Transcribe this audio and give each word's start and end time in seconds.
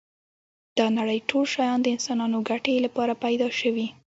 دا 0.77 0.85
نړی 0.97 1.17
ټول 1.29 1.45
شیان 1.53 1.77
د 1.81 1.87
انسانانو 1.95 2.45
ګټی 2.49 2.75
لپاره 2.85 3.13
پيدا 3.23 3.47
شوی 3.59 3.87